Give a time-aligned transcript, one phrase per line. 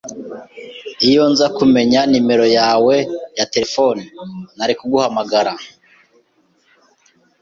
[1.07, 2.95] Iyo nza kumenya numero yawe
[3.37, 4.01] ya terefone,
[4.57, 5.53] nari kuguhamagara.